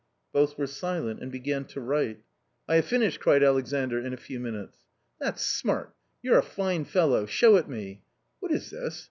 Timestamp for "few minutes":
4.17-4.79